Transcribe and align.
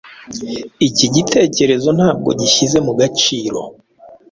Iki 0.87 1.05
gitekerezo 1.15 1.89
ntabwo 1.97 2.29
gihyize 2.39 2.77
mu 2.85 2.93
gaciro 2.99 3.59